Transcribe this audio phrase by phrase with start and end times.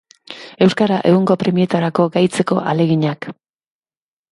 [0.65, 3.31] Euskara egungo premietarako gaitzeko ahaleginak.